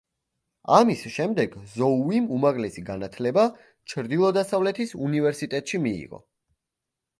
[0.77, 3.45] ამის შემდეგ ზოუიმ უმაღლესი განათლება
[3.95, 6.25] ჩრდილოდასავლეთის უნივერსიტეტში მიიღო.